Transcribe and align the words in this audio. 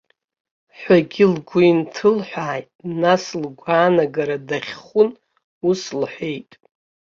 Ҳәагьы 0.77 1.25
лгәы 1.33 1.61
инҭылҳәааит, 1.71 2.67
нас 3.01 3.23
лгәаанагара 3.43 4.37
даахьхәын, 4.47 5.09
ус 5.69 5.81
лҳәеит. 5.99 6.51